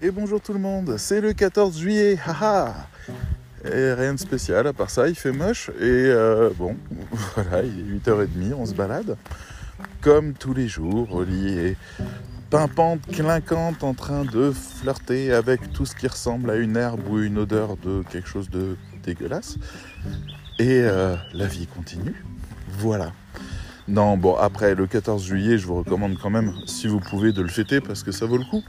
[0.00, 2.72] Et bonjour tout le monde, c'est le 14 juillet, haha
[3.64, 6.76] Et rien de spécial, à part ça, il fait moche, et euh, bon,
[7.34, 9.16] voilà, il est 8h30, on se balade,
[10.00, 11.76] comme tous les jours, Oli est
[12.48, 17.18] pimpante, clinquante, en train de flirter avec tout ce qui ressemble à une herbe ou
[17.18, 19.56] une odeur de quelque chose de dégueulasse.
[20.60, 22.24] Et euh, la vie continue,
[22.68, 23.10] voilà.
[23.88, 27.42] Non, bon, après le 14 juillet, je vous recommande quand même, si vous pouvez, de
[27.42, 28.62] le fêter parce que ça vaut le coup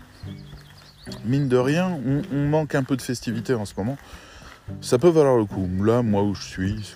[1.26, 1.98] mine de rien,
[2.32, 3.98] on, manque un peu de festivité en ce moment.
[4.82, 5.68] Ça peut valoir le coup.
[5.84, 6.94] Là, moi où je suis,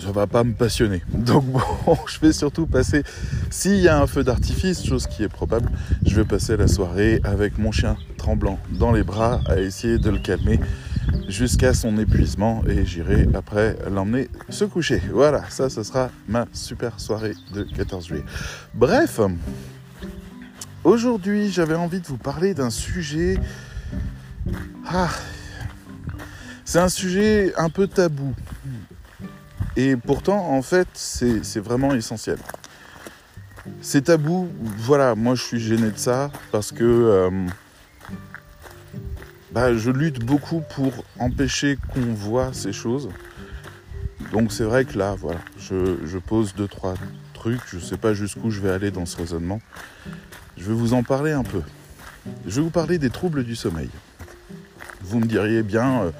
[0.00, 1.02] ça va pas me passionner.
[1.12, 1.60] Donc bon,
[2.06, 3.02] je vais surtout passer,
[3.50, 5.70] s'il y a un feu d'artifice, chose qui est probable,
[6.04, 10.10] je vais passer la soirée avec mon chien tremblant dans les bras à essayer de
[10.10, 10.60] le calmer
[11.28, 15.02] jusqu'à son épuisement et j'irai après l'emmener se coucher.
[15.12, 18.24] Voilà, ça ce sera ma super soirée de 14 juillet.
[18.74, 19.20] Bref,
[20.88, 23.38] Aujourd'hui, j'avais envie de vous parler d'un sujet.
[24.86, 25.10] Ah,
[26.64, 28.34] c'est un sujet un peu tabou.
[29.76, 32.38] Et pourtant, en fait, c'est vraiment essentiel.
[33.82, 37.30] C'est tabou, voilà, moi je suis gêné de ça parce que euh,
[39.52, 43.10] bah, je lutte beaucoup pour empêcher qu'on voit ces choses.
[44.32, 46.94] Donc c'est vrai que là, voilà, je, pose deux, trois
[47.34, 49.60] trucs, je ne sais pas jusqu'où je vais aller dans ce raisonnement.
[50.58, 51.62] Je vais vous en parler un peu.
[52.46, 53.88] Je vais vous parler des troubles du sommeil.
[55.02, 56.12] Vous me diriez bien,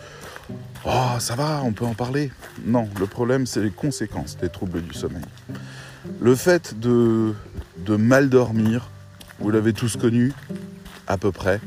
[0.87, 2.31] oh ça va, on peut en parler.
[2.65, 5.25] Non, le problème c'est les conséquences des troubles du sommeil.
[6.21, 7.35] Le fait de,
[7.79, 8.89] de mal dormir,
[9.41, 10.33] vous l'avez tous connu,
[11.07, 11.61] à peu près,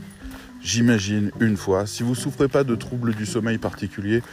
[0.63, 1.85] j'imagine une fois.
[1.85, 4.23] Si vous ne souffrez pas de troubles du sommeil particuliers,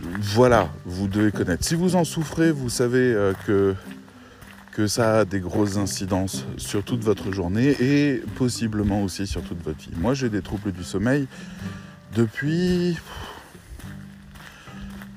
[0.00, 1.64] voilà, vous devez connaître.
[1.64, 3.74] Si vous en souffrez, vous savez euh, que
[4.74, 9.62] que ça a des grosses incidences sur toute votre journée et possiblement aussi sur toute
[9.62, 9.92] votre vie.
[9.96, 11.28] Moi, j'ai des troubles du sommeil
[12.14, 12.98] depuis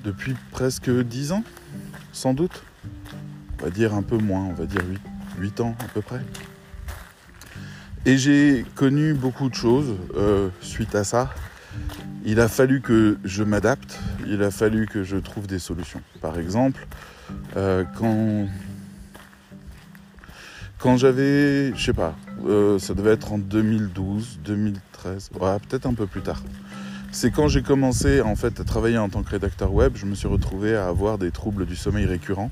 [0.03, 1.44] depuis presque 10 ans,
[2.13, 2.63] sans doute.
[3.59, 5.01] On va dire un peu moins, on va dire 8,
[5.40, 6.22] 8 ans à peu près.
[8.06, 11.34] Et j'ai connu beaucoup de choses euh, suite à ça.
[12.24, 16.01] Il a fallu que je m'adapte, il a fallu que je trouve des solutions.
[16.22, 16.88] Par exemple,
[17.57, 18.47] euh, quand
[20.79, 22.15] quand j'avais, je sais pas,
[22.45, 26.41] euh, ça devait être en 2012, 2013, ouais, peut-être un peu plus tard.
[27.11, 30.13] C'est quand j'ai commencé en fait à travailler en tant que rédacteur web, je me
[30.13, 32.51] suis retrouvé à avoir des troubles du sommeil récurrents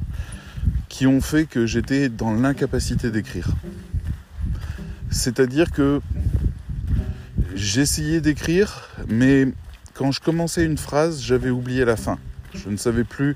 [0.90, 3.50] qui ont fait que j'étais dans l'incapacité d'écrire.
[5.12, 6.02] C'est-à-dire que
[7.54, 9.48] j'essayais d'écrire, mais
[9.94, 12.18] quand je commençais une phrase, j'avais oublié la fin.
[12.54, 13.36] Je ne savais plus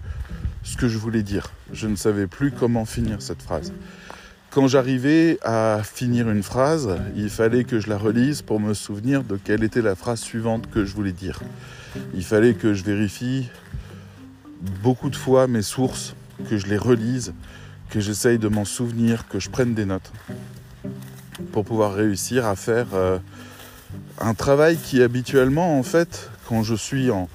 [0.64, 1.52] ce que je voulais dire.
[1.74, 3.72] Je ne savais plus comment finir cette phrase.
[4.52, 9.24] Quand j'arrivais à finir une phrase, il fallait que je la relise pour me souvenir
[9.24, 11.40] de quelle était la phrase suivante que je voulais dire.
[12.16, 13.48] Il fallait que je vérifie
[14.82, 16.16] beaucoup de fois mes sources,
[16.50, 17.36] que je les relise,
[17.92, 20.12] que j'essaye de m'en souvenir, que je prenne des notes
[21.52, 23.20] pour pouvoir réussir à faire euh,
[24.20, 27.30] un travail qui habituellement, en fait, quand je suis en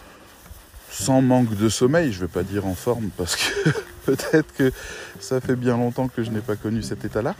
[0.90, 3.70] sans manque de sommeil, je ne vais pas dire en forme parce que
[4.04, 4.72] Peut-être que
[5.24, 7.34] ça fait bien longtemps que je n'ai pas connu cet état-là.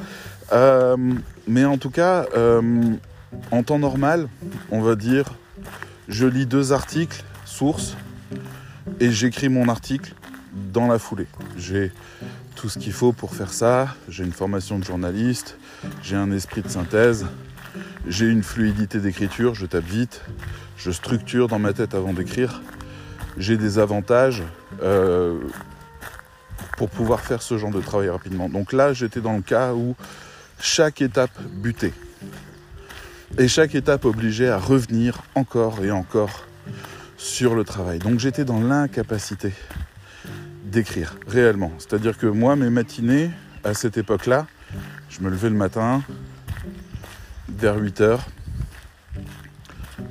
[0.53, 0.97] Euh,
[1.47, 2.83] mais en tout cas, euh,
[3.51, 4.29] en temps normal,
[4.71, 5.27] on va dire,
[6.09, 7.97] je lis deux articles, sources,
[9.01, 10.15] et j'écris mon article
[10.73, 11.27] dans la foulée.
[11.57, 11.93] J'ai
[12.57, 13.95] tout ce qu'il faut pour faire ça.
[14.09, 15.59] J'ai une formation de journaliste,
[16.03, 17.27] j'ai un esprit de synthèse,
[18.07, 20.23] j'ai une fluidité d'écriture, je tape vite,
[20.77, 22.63] je structure dans ma tête avant d'écrire.
[23.37, 24.43] J'ai des avantages.
[24.83, 25.41] Euh,
[26.77, 28.49] pour pouvoir faire ce genre de travail rapidement.
[28.49, 29.95] Donc là, j'étais dans le cas où
[30.61, 31.93] chaque étape butait.
[33.39, 36.47] Et chaque étape obligeait à revenir encore et encore
[37.17, 37.99] sur le travail.
[37.99, 39.53] Donc j'étais dans l'incapacité
[40.65, 41.73] d'écrire réellement.
[41.79, 43.31] C'est-à-dire que moi, mes matinées,
[43.65, 44.47] à cette époque-là,
[45.09, 46.03] je me levais le matin,
[47.49, 48.27] vers 8 heures,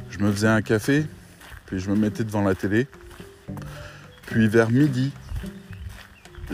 [0.09, 1.05] je me faisais un café,
[1.65, 2.87] puis je me mettais devant la télé,
[4.27, 5.11] puis vers midi,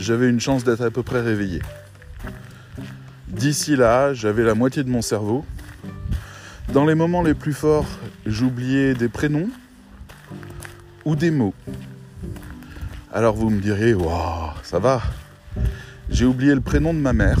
[0.00, 1.60] j'avais une chance d'être à peu près réveillé.
[3.28, 5.44] D'ici là, j'avais la moitié de mon cerveau.
[6.72, 7.86] Dans les moments les plus forts,
[8.26, 9.50] j'oubliais des prénoms
[11.04, 11.54] ou des mots.
[13.12, 15.02] Alors vous me direz, waouh, ça va.
[16.08, 17.38] J'ai oublié le prénom de ma mère.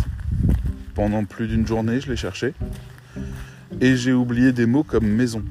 [0.94, 2.52] Pendant plus d'une journée, je l'ai cherché.
[3.80, 5.42] Et j'ai oublié des mots comme maison.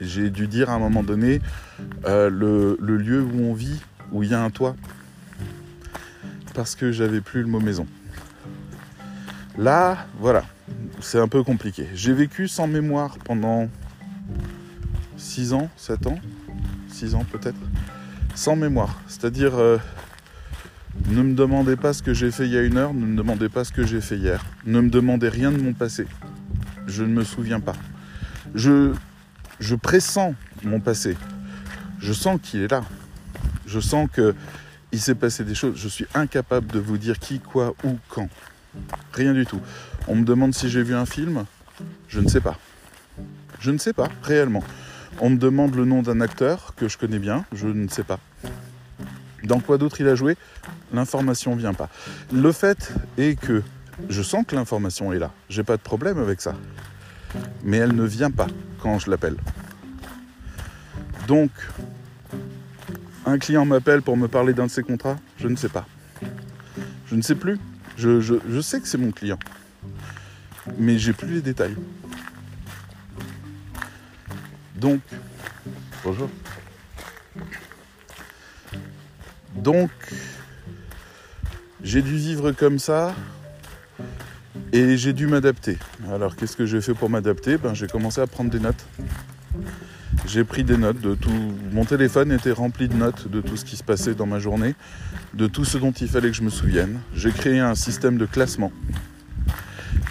[0.00, 1.40] J'ai dû dire à un moment donné
[2.06, 3.80] euh, le, le lieu où on vit,
[4.12, 4.76] où il y a un toit
[6.60, 7.86] parce que j'avais plus le mot maison.
[9.56, 10.44] Là, voilà.
[11.00, 11.86] c'est un peu compliqué.
[11.94, 13.70] J'ai vécu sans mémoire pendant
[15.16, 16.18] 6 ans, 7 ans,
[16.88, 17.56] 6 ans peut-être,
[18.34, 19.00] sans mémoire.
[19.08, 19.78] C'est-à-dire, euh,
[21.08, 23.16] ne me demandez pas ce que j'ai fait il y a une heure, ne me
[23.16, 24.44] demandez pas ce que j'ai fait hier.
[24.66, 26.06] Ne me demandez rien de mon passé.
[26.86, 27.76] Je ne me souviens pas.
[28.54, 28.92] Je,
[29.60, 31.16] je pressens mon passé.
[32.00, 32.82] Je sens qu'il est là.
[33.66, 34.34] Je sens que
[34.92, 35.76] il s'est passé des choses.
[35.76, 38.28] Je suis incapable de vous dire qui, quoi, où, quand.
[39.12, 39.60] Rien du tout.
[40.08, 41.44] On me demande si j'ai vu un film.
[42.08, 42.58] Je ne sais pas.
[43.60, 44.62] Je ne sais pas, réellement.
[45.20, 47.44] On me demande le nom d'un acteur que je connais bien.
[47.52, 48.18] Je ne sais pas.
[49.44, 50.36] Dans quoi d'autre il a joué?
[50.92, 51.88] L'information vient pas.
[52.32, 53.62] Le fait est que
[54.08, 55.30] je sens que l'information est là.
[55.48, 56.54] J'ai pas de problème avec ça.
[57.62, 58.46] Mais elle ne vient pas
[58.82, 59.36] quand je l'appelle.
[61.26, 61.50] Donc,
[63.30, 65.86] un client m'appelle pour me parler d'un de ses contrats, je ne sais pas.
[67.06, 67.58] Je ne sais plus.
[67.96, 69.38] Je, sais que c'est mon client.
[70.78, 71.76] Mais j'ai plus les détails.
[74.76, 75.00] Donc,
[76.02, 76.30] bonjour.
[79.54, 79.90] Donc,
[81.82, 83.14] j'ai dû vivre comme ça
[84.72, 85.78] et j'ai dû m'adapter.
[86.10, 87.58] Alors, qu'est-ce que j'ai fait pour m'adapter?
[87.58, 88.86] Ben, J'ai commencé à prendre des notes.
[90.32, 91.32] J'ai pris des notes de tout.
[91.72, 94.76] Mon téléphone était rempli de notes de tout ce qui se passait dans ma journée,
[95.34, 97.00] de tout ce dont il fallait que je me souvienne.
[97.12, 98.70] J'ai créé un système de classement.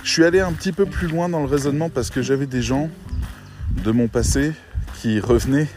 [0.04, 2.62] Je suis allé un petit peu plus loin dans le raisonnement parce que j'avais des
[2.62, 2.90] gens
[3.86, 4.52] de mon passé
[5.00, 5.70] qui revenaient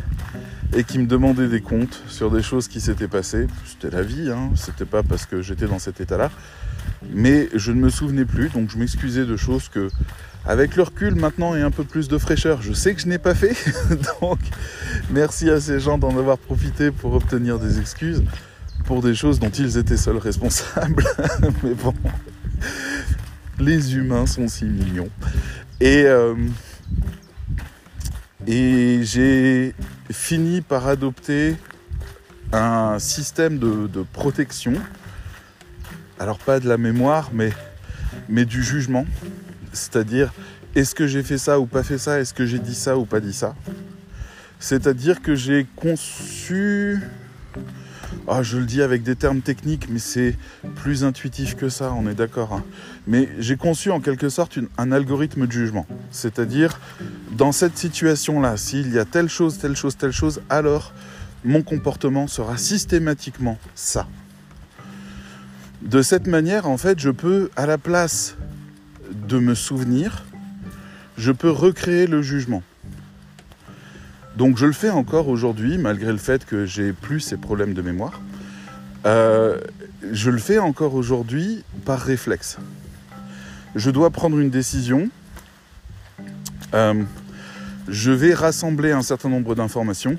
[0.74, 3.46] et qui me demandaient des comptes sur des choses qui s'étaient passées.
[3.64, 4.50] C'était la vie, hein.
[4.56, 6.32] c'était pas parce que j'étais dans cet état-là.
[7.12, 9.88] Mais je ne me souvenais plus, donc je m'excusais de choses que,
[10.44, 13.18] avec le recul maintenant et un peu plus de fraîcheur, je sais que je n'ai
[13.18, 13.56] pas fait.
[14.20, 14.38] donc
[15.10, 18.22] merci à ces gens d'en avoir profité pour obtenir des excuses
[18.84, 21.04] pour des choses dont ils étaient seuls responsables.
[21.62, 21.94] Mais bon,
[23.58, 25.08] les humains sont si millions.
[25.80, 26.34] Et, euh,
[28.46, 29.74] et j'ai
[30.10, 31.56] fini par adopter
[32.52, 34.74] un système de, protection.
[36.18, 37.50] Alors pas de la mémoire, mais,
[38.28, 39.06] mais du jugement.
[39.72, 40.32] C'est-à-dire,
[40.74, 42.20] est-ce que j'ai fait ça ou pas fait ça?
[42.20, 43.54] Est-ce que j'ai dit ça ou pas dit ça?
[44.58, 47.00] C'est-à-dire que j'ai conçu
[48.28, 50.36] ah, je le dis avec des termes techniques, mais c'est
[50.76, 52.52] plus intuitif que ça, on est d'accord.
[52.52, 52.64] Hein.
[53.06, 55.86] Mais j'ai conçu en quelque sorte un algorithme de jugement.
[56.10, 56.78] C'est-à-dire,
[57.36, 60.92] dans cette situation-là, s'il y a telle chose, telle chose, telle chose, alors
[61.44, 64.06] mon comportement sera systématiquement ça.
[65.82, 68.36] De cette manière, en fait, je peux, à la place
[69.12, 70.24] de me souvenir,
[71.16, 72.62] je peux recréer le jugement.
[74.36, 77.82] Donc je le fais encore aujourd'hui, malgré le fait que j'ai plus ces problèmes de
[77.82, 78.20] mémoire.
[79.04, 79.58] Euh,
[80.10, 82.58] je le fais encore aujourd'hui par réflexe.
[83.74, 85.08] Je dois prendre une décision.
[86.74, 87.02] Euh,
[87.88, 90.16] je vais rassembler un certain nombre d'informations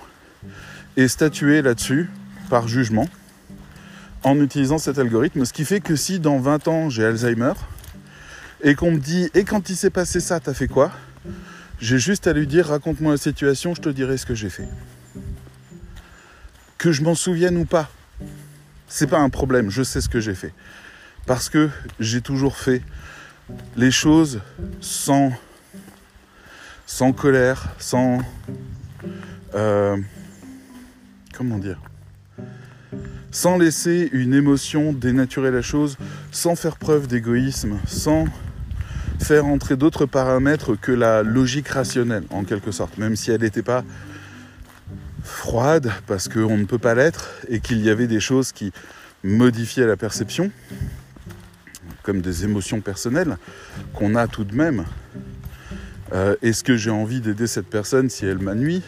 [0.97, 2.09] et statuer là-dessus
[2.49, 3.07] par jugement
[4.23, 5.43] en utilisant cet algorithme.
[5.45, 7.53] Ce qui fait que si dans 20 ans j'ai Alzheimer
[8.63, 10.91] et qu'on me dit et quand il s'est passé ça, t'as fait quoi?
[11.79, 14.67] J'ai juste à lui dire raconte-moi la situation, je te dirai ce que j'ai fait.
[16.77, 17.91] Que je m'en souvienne ou pas,
[18.87, 20.53] c'est pas un problème, je sais ce que j'ai fait.
[21.25, 22.81] Parce que j'ai toujours fait
[23.75, 24.39] les choses
[24.81, 25.31] sans,
[26.85, 28.19] sans colère, sans.
[29.55, 29.97] Euh,
[31.33, 31.79] comment dire?
[33.31, 35.97] Sans laisser une émotion dénaturer la chose,
[36.31, 38.25] sans faire preuve d'égoïsme, sans
[39.23, 43.63] faire entrer d'autres paramètres que la logique rationnelle, en quelque sorte, même si elle n'était
[43.63, 43.83] pas
[45.23, 48.71] froide, parce qu'on ne peut pas l'être, et qu'il y avait des choses qui
[49.23, 50.51] modifiaient la perception,
[52.03, 53.37] comme des émotions personnelles,
[53.93, 54.83] qu'on a tout de même.
[56.11, 58.83] Euh, est-ce que j'ai envie d'aider cette personne si elle m'ennuie?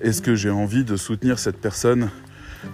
[0.00, 2.10] Est-ce que j'ai envie de soutenir cette personne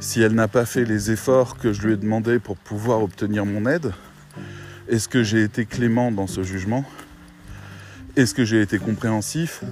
[0.01, 3.45] si elle n'a pas fait les efforts que je lui ai demandé pour pouvoir obtenir
[3.45, 3.93] mon aide?
[4.89, 6.85] Est-ce que j'ai été clément dans ce jugement?
[8.17, 9.63] Est-ce que j'ai été compréhensif?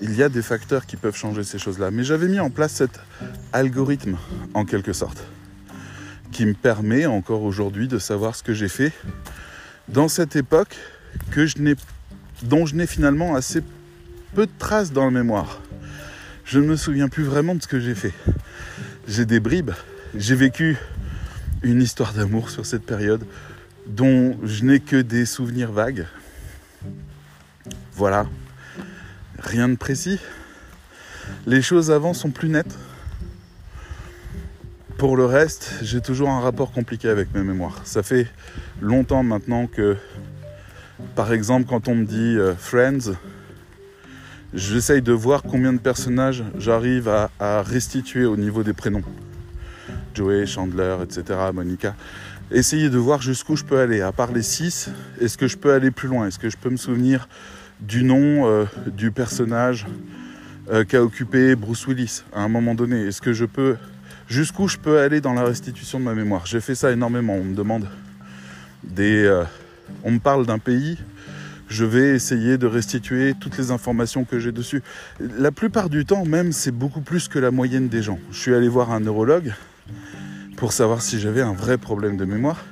[0.00, 1.92] Il y a des facteurs qui peuvent changer ces choses-là.
[1.92, 2.98] Mais j'avais mis en place cet
[3.52, 4.16] algorithme,
[4.54, 5.22] en quelque sorte,
[6.32, 8.92] qui me permet encore aujourd'hui de savoir ce que j'ai fait
[9.88, 10.76] dans cette époque
[12.42, 13.62] dont je n'ai finalement assez
[14.34, 15.60] peu de traces dans la mémoire.
[16.44, 18.12] Je ne me souviens plus vraiment de ce que j'ai fait.
[19.06, 19.70] J'ai des bribes.
[20.16, 20.76] J'ai vécu
[21.62, 23.24] une histoire d'amour sur cette période
[23.86, 26.06] dont je n'ai que des souvenirs vagues.
[27.94, 28.26] Voilà,
[29.38, 30.18] rien de précis.
[31.46, 32.76] Les choses avant sont plus nettes.
[34.98, 37.80] Pour le reste, j'ai toujours un rapport compliqué avec mes mémoires.
[37.84, 38.28] Ça fait
[38.80, 39.96] longtemps maintenant que
[41.16, 43.12] Par exemple, quand on me dit euh, Friends,
[44.54, 49.02] j'essaye de voir combien de personnages j'arrive à, à, restituer au niveau des prénoms.
[50.14, 51.96] Joey, Chandler, etc., Monica.
[52.54, 54.02] Essayez de voir jusqu'où je peux aller.
[54.02, 54.90] À part les 6,
[55.22, 56.26] est-ce que je peux aller plus loin?
[56.26, 57.26] Est-ce que je peux me souvenir
[57.80, 59.86] du nom euh, du personnage
[60.70, 63.06] euh, qu'a occupé Bruce Willis à un moment donné?
[63.06, 63.76] Est-ce que je peux
[64.28, 66.44] jusqu'où je peux aller dans la restitution de ma mémoire?
[66.44, 67.36] J'ai fait ça énormément.
[67.36, 67.88] On me demande
[68.84, 69.44] des, euh,
[70.04, 70.98] on me parle d'un pays.
[71.68, 74.82] Je vais essayer de restituer toutes les informations que j'ai dessus.
[75.38, 78.18] La plupart du temps, même, c'est beaucoup plus que la moyenne des gens.
[78.30, 79.54] Je suis allé voir un neurologue
[80.62, 82.64] pour savoir si j'avais un vrai problème de mémoire.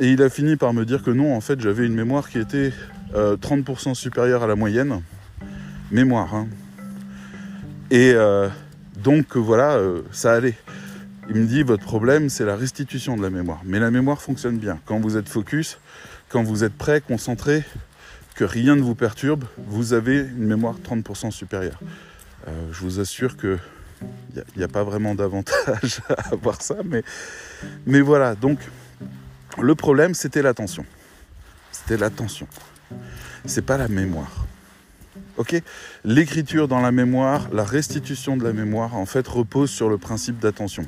[0.00, 2.40] Et il a fini par me dire que non, en fait, j'avais une mémoire qui
[2.40, 2.72] était
[3.14, 5.00] 30% supérieure à la moyenne.
[5.92, 6.48] Mémoire, hein.
[7.92, 8.48] Et euh,
[9.00, 10.58] donc voilà, euh, ça allait.
[11.28, 13.60] Il me dit votre problème c'est la restitution de la mémoire.
[13.64, 14.80] Mais la mémoire fonctionne bien.
[14.84, 15.78] Quand vous êtes focus,
[16.28, 17.62] quand vous êtes prêt, concentré,
[18.34, 21.78] que rien ne vous perturbe, vous avez une mémoire 30% supérieure.
[22.48, 23.56] Euh, je vous assure que
[24.00, 28.34] il n'y a, pas vraiment d'avantage à avoir ça, mais, voilà.
[28.34, 28.58] Donc
[29.58, 30.84] le problème c'était l'attention.
[31.72, 32.46] C'était l'attention.
[33.44, 34.46] C'est pas la mémoire.
[35.36, 35.60] Ok?
[36.04, 40.38] L'écriture dans la mémoire, la restitution de la mémoire, en fait, repose sur le principe
[40.40, 40.86] d'attention.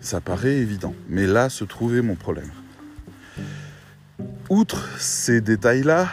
[0.00, 2.50] Ça paraît évident, mais là se trouvait mon problème.
[4.48, 6.08] Outre ces détails-là,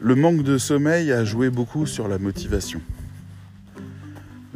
[0.00, 2.82] le manque de sommeil a joué beaucoup sur la motivation.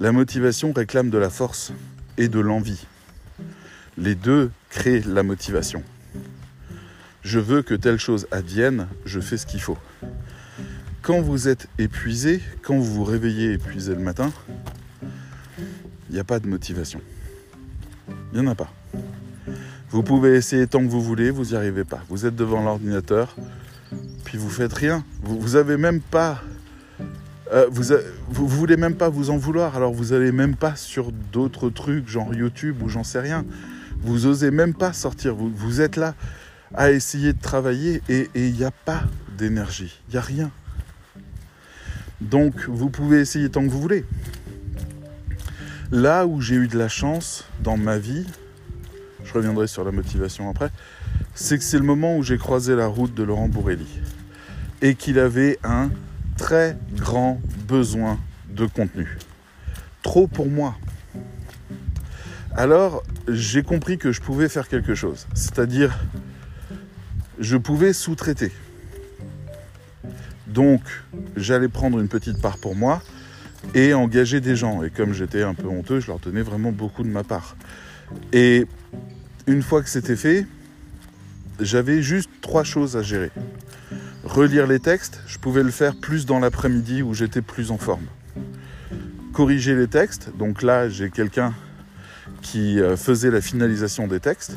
[0.00, 1.73] La motivation réclame de la force
[2.19, 2.87] et de l'envie.
[3.97, 5.83] Les deux créent la motivation.
[7.23, 9.78] Je veux que telle chose advienne, je fais ce qu'il faut
[11.02, 14.30] quand vous êtes épuisé, quand vous vous réveillez épuisé le matin,
[16.09, 17.00] il n'y a pas de motivation.
[18.33, 18.73] Il n'y en a pas.
[19.90, 22.00] Vous pouvez essayer tant que vous voulez, vous n'y arrivez pas.
[22.09, 23.35] Vous êtes devant l'ordinateur,
[24.25, 25.04] puis vous faites rien.
[25.23, 26.42] Vous, vous avez même pas.
[27.52, 27.95] Euh, vous,
[28.28, 32.09] vous, voulez même pas vous en vouloir, alors vous n'allez même pas sur d'autres trucs,
[32.09, 33.45] genre YouTube ou j'en sais rien.
[34.02, 35.35] Vous osez même pas sortir.
[35.35, 36.14] Vous, vous êtes là
[36.75, 39.02] à essayer de travailler et il n'y a pas
[39.37, 40.00] d'énergie.
[40.09, 40.50] Il n'y a rien.
[42.21, 44.04] Donc vous pouvez essayer tant que vous voulez.
[45.90, 48.26] Là où j'ai eu de la chance dans ma vie,
[49.25, 50.71] je reviendrai sur la motivation après,
[51.35, 53.88] c'est que c'est le moment où j'ai croisé la route de Laurent Bourrelli
[54.83, 55.90] et qu'il avait un
[56.40, 58.18] très grand besoin
[58.49, 59.18] de contenu.
[60.02, 60.75] Trop pour moi.
[62.56, 65.99] Alors j'ai compris que je pouvais faire quelque chose, c'est-à-dire
[67.38, 68.52] je pouvais sous-traiter.
[70.47, 70.80] Donc,
[71.37, 73.02] j'allais prendre une petite part pour moi
[73.75, 74.82] et engager des gens.
[74.82, 77.54] Et comme j'étais un peu honteux, je leur donnais vraiment beaucoup de ma part.
[78.32, 78.66] Et
[79.47, 80.47] une fois que c'était fait,
[81.61, 83.30] j'avais juste trois choses à gérer.
[84.31, 88.05] Relire les textes, je pouvais le faire plus dans l'après-midi où j'étais plus en forme.
[89.33, 91.53] Corriger les textes, donc là j'ai quelqu'un
[92.41, 94.57] qui euh, faisait la finalisation des textes.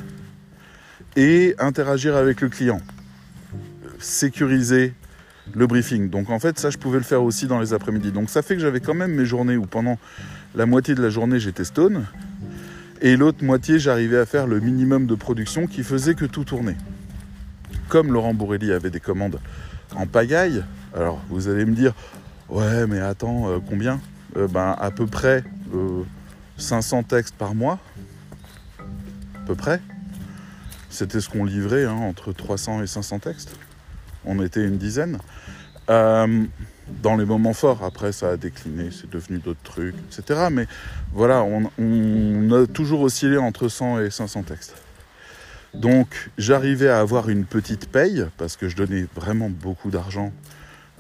[1.15, 2.82] Et interagir avec le client.
[3.98, 4.94] Sécuriser
[5.56, 6.12] le briefing.
[6.12, 8.12] Donc en fait, ça, je pouvais le faire aussi dans les après-midi.
[8.12, 9.98] Donc ça fait que j'avais quand même mes journées où pendant
[10.53, 12.06] la moitié de la journée, j'étais stone.
[13.01, 16.77] Et l'autre moitié, j'arrivais à faire le minimum de production qui faisait que tout tournait.
[17.89, 19.39] Comme Laurent Bourrelli avait des commandes
[19.95, 20.63] en pagaille,
[20.95, 21.93] alors vous allez me dire,
[22.49, 23.99] ouais, mais attends, euh, combien?
[24.37, 25.43] Euh, Ben à peu près
[26.57, 27.79] 500 euh, textes par mois.
[28.79, 29.81] À peu près.
[30.89, 33.55] C'était ce qu'on livrait, hein, entre 300 et 500 textes
[34.25, 35.17] on était une dizaine.
[36.87, 40.47] Dans les moments forts, après ça a décliné, c'est devenu d'autres trucs, etc.
[40.51, 40.67] Mais
[41.13, 44.75] voilà, on, a toujours oscillé entre 100 et 500 textes.
[45.74, 50.32] Donc j'arrivais à avoir une petite paye, parce que je donnais vraiment beaucoup d'argent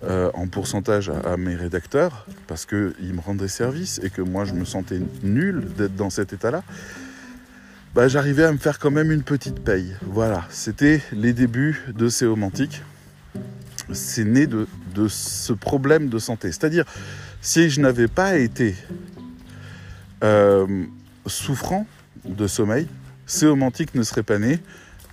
[0.03, 4.53] euh, en pourcentage à, mes rédacteurs, parce qu'ils me rendaient service et que moi je
[4.53, 6.63] me sentais nul d'être dans cet état-là.
[7.93, 9.95] Bah, j'arrivais à me faire quand même une petite paye.
[10.01, 12.81] Voilà, c'était les débuts de Céomantique
[13.91, 14.67] c'est né de,
[15.07, 16.51] ce problème de santé.
[16.51, 16.85] C'est-à-dire,
[17.41, 18.75] si je n'avais pas été
[20.23, 20.85] euh,
[21.25, 21.85] souffrant
[22.25, 22.87] de sommeil,
[23.33, 24.59] Céomantique ne serait pas né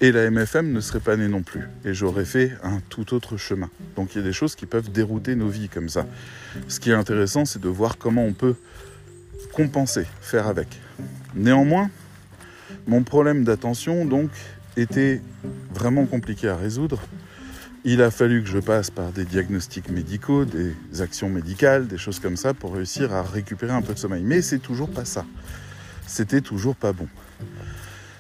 [0.03, 1.63] et la MFM ne serait pas née non plus.
[1.85, 3.71] Et j'aurais fait un tout autre chemin.
[3.97, 6.07] Donc il y a des choses qui peuvent dérouter nos vies comme ça.
[6.69, 8.57] Ce qui est intéressant, c'est de voir comment on peut
[9.53, 10.69] compenser, faire avec.
[11.35, 11.91] Néanmoins,
[12.87, 14.31] mon problème d'attention, donc,
[14.77, 15.21] était
[15.75, 17.01] vraiment compliqué à résoudre
[17.85, 22.21] il a fallu que je passe par des diagnostics médicaux, des actions médicales, des choses
[22.21, 24.23] comme ça pour réussir à récupérer un peu de sommeil.
[24.23, 25.25] Mais c'est toujours pas ça.
[26.07, 27.09] C'était toujours pas bon.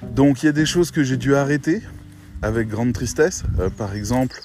[0.02, 1.82] Donc il y a des choses que j'ai dû arrêter
[2.42, 3.42] avec grande tristesse.
[3.58, 4.40] Euh, par exemple,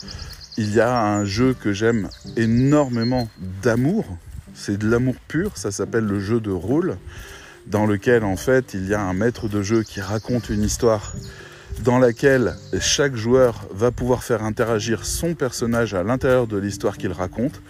[0.57, 3.29] il y a un jeu que j'aime énormément
[3.63, 4.05] d'amour.
[4.53, 6.97] C'est de l'amour pur, ça s'appelle le jeu de rôle,
[7.67, 11.13] dans lequel en fait il y a un maître de jeu qui raconte une histoire
[11.83, 17.12] dans laquelle chaque joueur va pouvoir faire interagir son personnage à l'intérieur de l'histoire qu'il
[17.12, 17.62] raconte.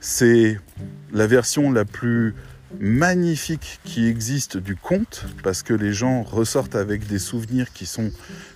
[0.00, 0.60] C'est
[1.12, 2.34] la version la plus
[2.80, 8.10] magnifique qui existe du conte, parce que les gens ressortent avec des souvenirs qui sont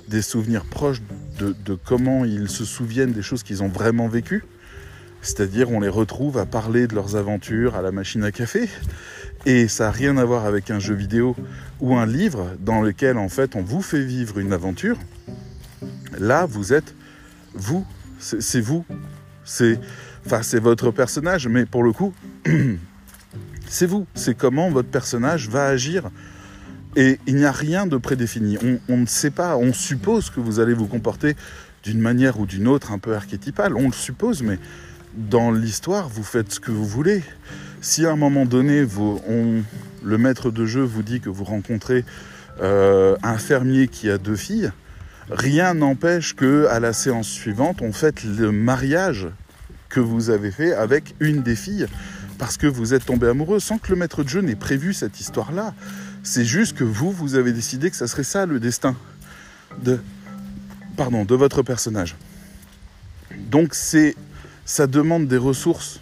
[0.09, 1.03] des souvenirs proches
[1.39, 4.45] de, comment ils se souviennent des choses qu'ils ont vraiment vécues.
[5.21, 8.69] C'est-à-dire on les retrouve à parler de leurs aventures à la machine à café.
[9.47, 11.37] Et ça n'a rien à voir avec un jeu vidéo
[11.81, 14.97] ou un livre dans lequel en fait on vous fait vivre une aventure.
[16.19, 16.95] Là, vous êtes
[17.55, 17.85] vous,
[18.19, 18.85] c'est vous,
[19.45, 19.81] c'est
[20.27, 22.15] enfin votre personnage, mais pour le coup,
[23.69, 26.11] c'est vous, c'est comment votre personnage va agir.
[26.97, 28.59] Et il n'y a rien de prédéfini.
[28.89, 31.37] On, ne sait pas, on suppose que vous allez vous comporter
[31.85, 34.59] d'une manière ou d'une autre un peu archétypale, on le suppose, mais
[35.15, 37.23] dans l'histoire, vous faites ce que vous voulez.
[37.81, 38.85] Si à un moment donné,
[40.03, 42.05] le maître de jeu vous dit que vous rencontrez
[42.61, 44.73] euh, un fermier qui a deux filles,
[45.31, 49.29] rien n'empêche que à la séance suivante, on fête le mariage
[49.89, 51.87] que vous avez fait avec une des filles
[52.39, 55.21] parce que vous êtes tombé amoureux sans que le maître de jeu n'ait prévu cette
[55.21, 55.75] histoire-là.
[56.23, 58.97] C'est juste que vous, vous avez décidé que ça serait ça le destin
[59.83, 59.99] de,
[60.97, 62.17] pardon, de votre personnage.
[63.51, 64.15] Donc c'est,
[64.65, 66.01] ça demande des ressources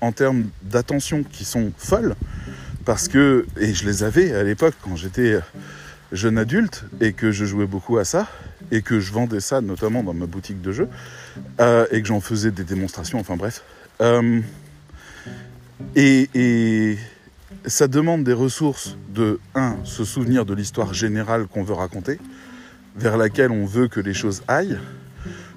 [0.00, 2.16] en termes d'attention qui sont folles,
[2.84, 5.38] parce que, et je les avais à l'époque quand j'étais
[6.10, 8.26] jeune adulte et que je jouais beaucoup à ça,
[8.70, 10.88] et que je vendais ça notamment dans ma boutique de jeux,
[11.60, 13.62] euh, et que j'en faisais des démonstrations, enfin bref.
[14.00, 14.40] Euh,
[15.96, 16.98] et,
[17.66, 22.18] ça demande des ressources de, un, se souvenir de l'histoire générale qu'on veut raconter,
[22.96, 24.78] vers laquelle on veut que les choses aillent.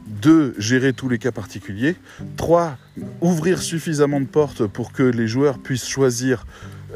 [0.05, 1.95] Deux, gérer tous les cas particuliers.
[2.35, 2.77] Trois,
[3.21, 6.45] ouvrir suffisamment de portes pour que les joueurs puissent choisir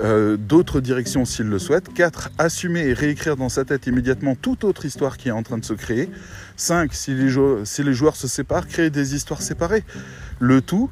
[0.04, 1.94] euh, d'autres directions s'ils le souhaitent.
[1.94, 5.58] Quatre, assumer et réécrire dans sa tête immédiatement toute autre histoire qui est en train
[5.58, 6.10] de se créer.
[6.56, 9.84] Cinq, si les, si les joueurs se séparent, créer des histoires séparées.
[10.40, 10.90] Le tout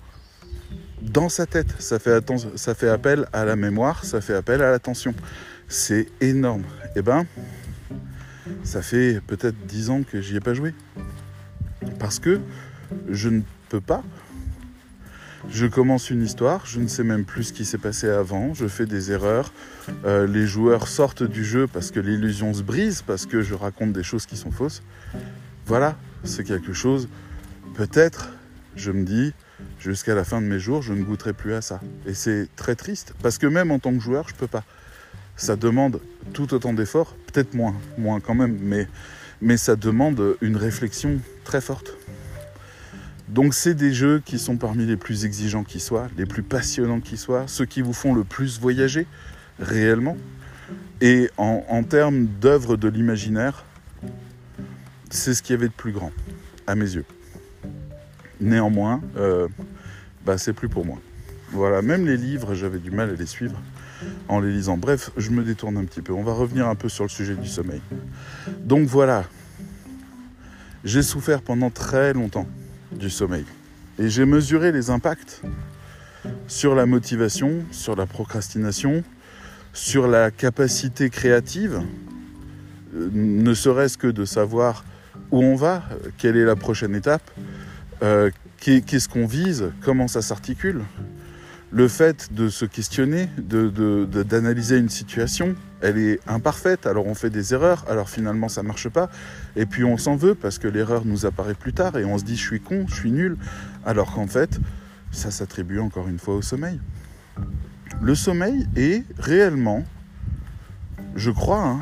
[1.06, 1.74] dans sa tête.
[1.80, 2.24] Ça fait,
[2.56, 5.14] ça fait appel à la mémoire, ça fait appel à l'attention.
[5.68, 6.64] C'est énorme.
[6.96, 7.26] Eh ben,
[8.64, 10.74] ça fait peut-être dix ans que j'y ai pas joué.
[12.00, 12.40] Parce que
[13.10, 14.04] je ne peux pas.
[15.50, 18.68] Je commence une histoire, je ne sais même plus ce qui s'est passé avant, je
[18.68, 19.52] fais des erreurs,
[20.04, 23.94] euh, les joueurs sortent du jeu parce que l'illusion se brise, parce que je raconte
[23.94, 24.82] des choses qui sont fausses.
[25.68, 27.08] Voilà, c'est quelque chose,
[27.76, 28.32] peut-être,
[28.76, 29.34] je me dis,
[29.86, 31.80] jusqu'à la fin de mes jours, je ne goûterai plus à ça.
[32.08, 34.64] Et c'est très triste, parce que même en tant que joueur, je peux pas.
[35.38, 36.00] Ça demande
[36.34, 38.88] tout autant d'efforts, peut-être moins, moins quand même, mais,
[39.42, 41.94] mais ça demande une réflexion très forte.
[43.28, 47.02] Donc c'est des jeux qui sont parmi les plus exigeants qui soient, les plus passionnants
[47.02, 49.08] qui soient, ceux qui vous font le plus voyager
[49.60, 50.18] réellement.
[51.02, 53.66] Et en, en termes d'œuvre de l'imaginaire,
[55.10, 56.12] c'est ce qu'il y avait de plus grand,
[56.66, 57.06] à mes yeux.
[58.40, 59.48] Néanmoins, euh,
[60.26, 60.98] bah, c'est plus pour moi.
[61.52, 63.60] Voilà, même les livres, j'avais du mal à les suivre
[64.28, 64.78] en les lisant.
[64.78, 66.14] Bref, je me détourne un petit peu.
[66.14, 67.82] On va revenir un peu sur le sujet du sommeil.
[68.64, 69.24] Donc voilà,
[70.84, 72.48] j'ai souffert pendant très longtemps
[72.92, 73.46] du sommeil.
[74.00, 75.42] Et j'ai mesuré les impacts
[76.48, 79.04] sur la motivation, sur la procrastination,
[79.74, 81.82] sur la capacité créative,
[82.96, 84.86] euh, ne serait-ce que de savoir
[85.32, 85.84] où on va,
[86.18, 87.30] quelle est la prochaine étape,
[88.04, 88.32] euh,
[88.66, 90.82] qu'est-ce qu'on vise Comment ça s'articule.
[91.72, 97.54] Le fait de se questionner, d'analyser une situation, elle est imparfaite, alors on fait des
[97.54, 99.10] erreurs, alors finalement ça marche pas,
[99.56, 102.24] et puis on s'en veut parce que l'erreur nous apparaît plus tard et on se
[102.24, 103.38] dit je suis con, je suis nul,
[103.86, 104.60] alors qu'en fait
[105.12, 106.80] ça s'attribue encore une fois au sommeil.
[108.02, 109.84] Le sommeil est réellement,
[111.16, 111.82] je crois, hein,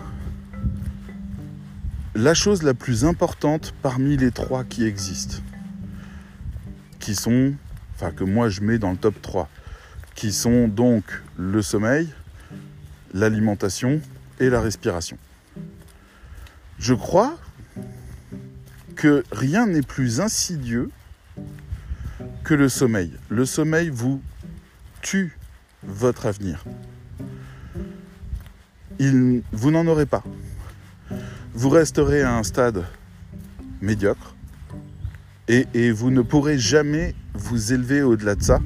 [2.16, 5.38] la chose la plus importante parmi les trois qui existent
[7.04, 7.54] qui sont,
[7.96, 9.50] enfin que moi je mets dans le top 3,
[10.16, 11.04] qui sont donc
[11.38, 12.08] le sommeil,
[13.14, 14.00] l'alimentation
[14.40, 15.18] et la respiration.
[16.80, 17.38] Je crois
[18.96, 20.92] que rien n'est plus insidieux
[22.46, 23.12] que le sommeil.
[23.28, 24.22] Le sommeil vous
[25.02, 25.38] tue
[25.84, 26.64] votre avenir.
[29.52, 30.24] Vous n'en aurez pas.
[31.54, 32.86] Vous resterez à un stade
[33.82, 34.33] médiocre
[35.48, 38.60] et, vous ne pourrez jamais vous élever au-delà de ça,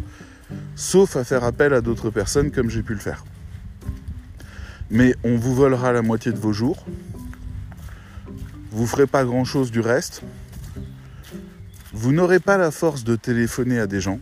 [0.76, 3.26] sauf à faire appel à d'autres personnes comme j'ai pu le faire.
[4.90, 6.86] Mais on vous volera la moitié de vos jours,
[8.72, 10.22] vous ferez pas grand-chose du reste.
[11.94, 14.20] Vous n'aurez pas la force de téléphoner à des gens.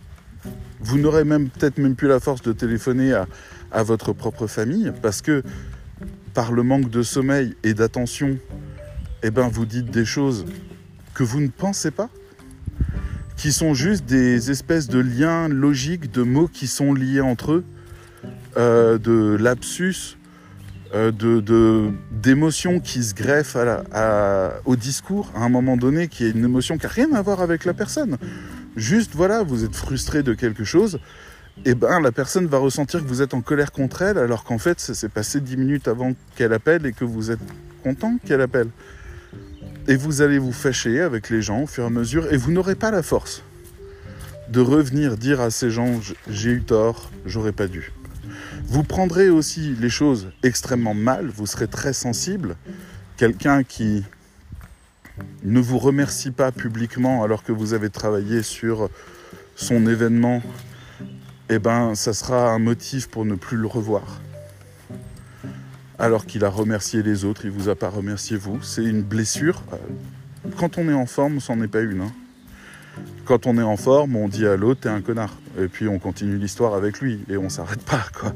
[0.80, 3.26] Vous n'aurez même peut-être même plus la force de téléphoner à,
[3.70, 5.42] à votre propre famille parce que
[6.32, 8.38] par le manque de sommeil et d'attention,
[9.22, 10.46] eh ben vous dites des choses
[11.14, 12.10] que vous ne pensez pas,
[13.36, 17.64] qui sont juste des espèces de liens logiques, de mots qui sont liés entre eux,
[18.56, 20.16] euh, de lapsus,
[20.94, 23.56] euh, de d'émotions qui se greffent
[24.64, 27.40] au discours à un moment donné, qui est une émotion qui n'a rien à voir
[27.40, 28.16] avec la personne.
[28.76, 30.98] Juste voilà, vous êtes frustré de quelque chose,
[31.64, 34.44] et eh ben la personne va ressentir que vous êtes en colère contre elle, alors
[34.44, 37.40] qu'en fait ça s'est passé dix minutes avant qu'elle appelle et que vous êtes
[37.82, 38.68] content qu'elle appelle.
[39.88, 42.50] Et vous allez vous fâcher avec les gens au fur et à mesure, et vous
[42.50, 43.42] n'aurez pas la force
[44.48, 47.92] de revenir dire à ces gens j'ai eu tort, j'aurais pas dû.
[48.66, 52.56] Vous prendrez aussi les choses extrêmement mal, vous serez très sensible.
[53.16, 54.04] Quelqu'un qui
[55.42, 58.88] ne vous remercie pas publiquement alors que vous avez travaillé sur
[59.54, 60.42] son événement,
[61.48, 64.20] eh ben, ça sera un motif pour ne plus le revoir.
[65.98, 68.62] Alors qu'il a remercié les autres, il vous a pas remercié vous.
[68.62, 69.62] C'est une blessure.
[70.58, 72.02] Quand on est en forme, c'en est pas une.
[72.02, 72.12] Hein.
[73.24, 75.34] Quand on est en forme, on dit à l'autre t'es un connard.
[75.58, 78.34] Et puis on continue l'histoire avec lui et on s'arrête pas quoi.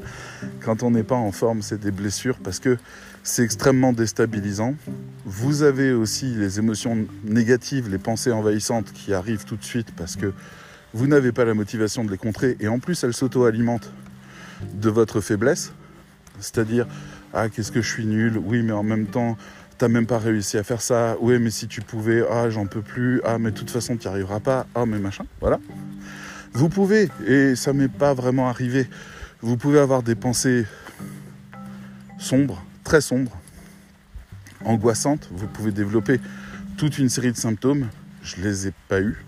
[0.61, 2.77] Quand on n'est pas en forme, c'est des blessures parce que
[3.23, 4.75] c'est extrêmement déstabilisant.
[5.25, 10.15] Vous avez aussi les émotions négatives, les pensées envahissantes qui arrivent tout de suite parce
[10.15, 10.33] que
[10.93, 13.91] vous n'avez pas la motivation de les contrer et en plus elles s'auto-alimentent
[14.73, 15.73] de votre faiblesse.
[16.39, 16.87] C'est-à-dire,
[17.33, 19.37] ah qu'est-ce que je suis nul, oui mais en même temps
[19.77, 22.81] t'as même pas réussi à faire ça, oui mais si tu pouvais, ah j'en peux
[22.81, 25.59] plus, ah mais de toute façon tu n'y arriveras pas, ah mais machin, voilà.
[26.53, 28.87] Vous pouvez, et ça m'est pas vraiment arrivé,
[29.41, 30.65] vous pouvez avoir des pensées
[32.19, 33.35] sombres, très sombres,
[34.65, 36.19] angoissantes, vous pouvez développer
[36.77, 37.87] toute une série de symptômes,
[38.21, 39.25] je les ai pas eus.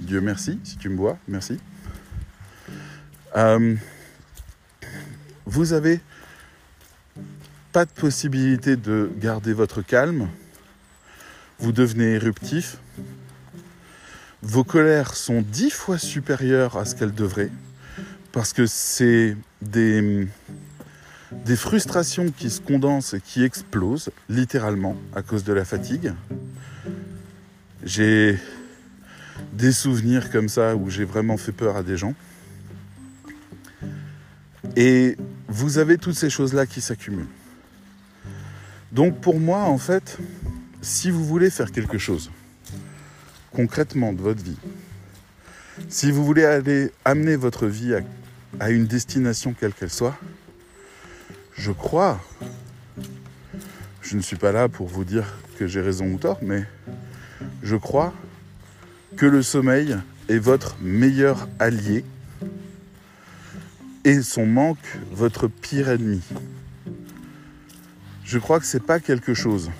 [0.00, 1.58] Dieu merci, si tu me vois, merci.
[3.36, 3.74] Euh,
[5.46, 6.00] vous avez
[7.72, 10.28] pas de possibilité de garder votre calme.
[11.58, 12.76] Vous devenez éruptif.
[14.42, 17.50] Vos colères sont dix fois supérieures à ce qu'elles devraient.
[18.30, 20.28] Parce que c'est des,
[21.32, 26.12] des frustrations qui se condensent et qui explosent littéralement à cause de la fatigue.
[27.84, 28.38] J'ai
[29.52, 32.14] des souvenirs comme ça où j'ai vraiment fait peur à des gens.
[34.76, 35.16] Et
[35.48, 37.28] vous avez toutes ces choses-là qui s'accumulent.
[38.92, 40.18] Donc pour moi, en fait,
[40.82, 42.30] si vous voulez faire quelque chose
[43.50, 44.58] concrètement de votre vie,
[45.88, 47.94] si vous voulez aller amener votre vie
[48.60, 50.14] à, une destination quelle qu'elle soit,
[51.54, 52.20] je crois,
[54.02, 56.64] je ne suis pas là pour vous dire que j'ai raison ou tort, mais
[57.62, 58.12] je crois
[59.16, 59.96] que le sommeil
[60.28, 62.04] est votre meilleur allié
[64.04, 66.20] et son manque votre pire ennemi
[68.24, 69.70] je crois que ce n'est pas quelque chose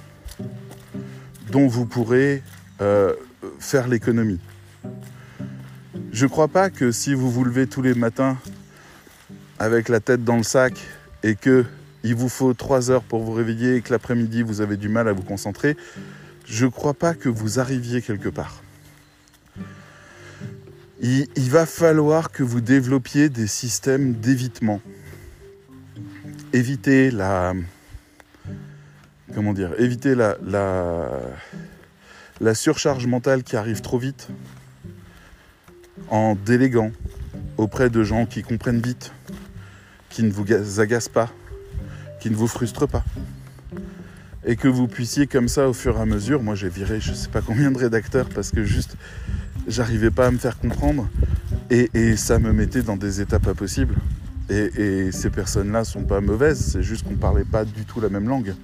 [1.51, 2.43] dont vous pourrez
[2.81, 3.15] euh,
[3.59, 4.41] faire l'économie.
[6.13, 8.37] Je ne crois pas que si vous vous levez tous les matins
[9.59, 10.75] avec la tête dans le sac
[11.23, 11.65] et que
[12.05, 15.07] il vous faut trois heures pour vous réveiller et que l'après-midi vous avez du mal
[15.09, 15.77] à vous concentrer,
[16.47, 18.63] je ne crois pas que vous arriviez quelque part.
[21.01, 24.81] il va falloir que vous développiez des systèmes d'évitement.
[26.53, 27.55] Éviter la,
[29.35, 30.37] comment dire, éviter la,
[32.55, 34.29] surcharge mentale qui arrive trop vite
[36.09, 36.93] en déléguant
[37.57, 39.13] auprès de gens qui comprennent vite,
[40.11, 40.45] qui ne vous
[40.81, 41.31] agacent pas,
[42.21, 43.05] qui ne vous frustrent pas.
[44.45, 47.13] Et que vous puissiez comme ça au fur et à mesure, moi j'ai viré je
[47.13, 48.97] ne sais pas combien de rédacteurs parce que juste
[49.69, 51.09] j'arrivais pas à me faire comprendre
[51.71, 53.95] et, ça me mettait dans des états pas possibles.
[54.51, 58.09] Et, et ces personnes-là sont pas mauvaises, c'est juste qu'on parlait pas du tout la
[58.09, 58.55] même langue.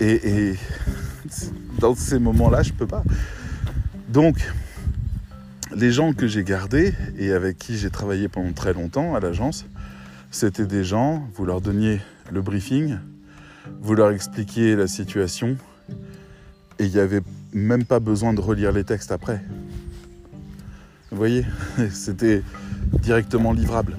[0.00, 0.54] Et,
[1.78, 3.02] dans ces moments-là, je peux pas.
[4.08, 4.36] Donc,
[5.74, 9.66] les gens que j'ai gardés et avec qui j'ai travaillé pendant très longtemps à l'agence,
[10.30, 12.98] c'était des gens, vous leur donniez le briefing,
[13.80, 15.56] vous leur expliquiez la situation,
[16.78, 19.40] et il n'y avait même pas besoin de relire les textes après.
[21.10, 21.44] Vous voyez,
[21.92, 22.42] c'était
[23.00, 23.96] directement livrable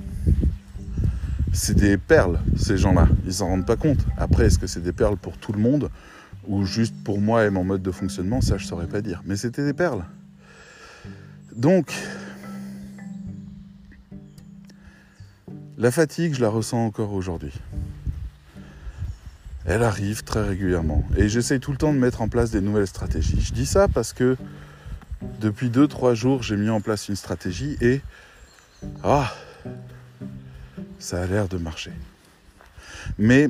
[1.55, 3.07] c'est des perles, ces gens-là.
[3.25, 4.05] Ils s'en rendent pas compte.
[4.17, 5.89] Après, est-ce que c'est des perles pour tout le monde
[6.47, 8.41] ou juste pour moi et mon mode de fonctionnement?
[8.41, 9.21] Ça, je saurais pas dire.
[9.25, 10.03] Mais c'était des perles.
[11.55, 11.93] Donc,
[15.77, 17.53] la fatigue, je la ressens encore aujourd'hui.
[19.65, 21.03] elle arrive très régulièrement.
[21.17, 23.41] Et j'essaye tout le temps de mettre en place des nouvelles stratégies.
[23.41, 24.37] Je dis ça parce que
[25.39, 28.01] depuis 2-3 jours, j'ai mis en place une stratégie et
[29.03, 29.33] ah,
[30.99, 31.91] ça a l'air de marcher.
[33.17, 33.49] Mais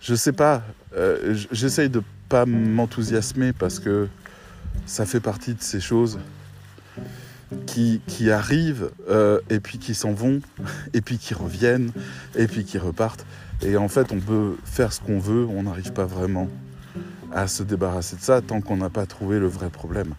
[0.00, 0.62] je sais pas,
[0.96, 4.08] euh, j'essaye de pas m'enthousiasmer parce que
[4.86, 6.18] ça fait partie de ces choses
[7.66, 10.40] qui, qui arrivent euh, et puis qui s'en vont
[10.94, 11.92] et puis qui reviennent
[12.36, 13.26] et puis qui repartent.
[13.62, 16.48] Et en fait, on peut faire ce qu'on veut, on n'arrive pas vraiment
[17.32, 20.14] à se débarrasser de ça tant qu'on n'a pas trouvé le vrai problème.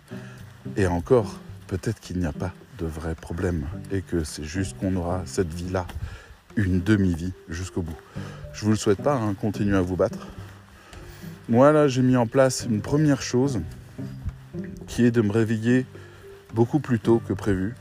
[0.78, 4.96] Et encore, peut-être qu'il n'y a pas de vrai problème et que c'est juste qu'on
[4.96, 5.86] aura cette vie-là,
[6.56, 7.98] une demi-vie jusqu'au bout.
[8.54, 10.28] Je vous le souhaite pas, hein, continuez à vous battre.
[11.50, 13.62] Moi là, j'ai mis en place une première chose
[14.88, 15.86] qui est de me réveiller
[16.54, 17.76] beaucoup plus tôt que prévu.